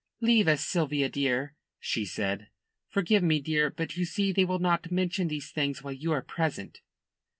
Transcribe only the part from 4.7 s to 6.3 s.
mention these things while you are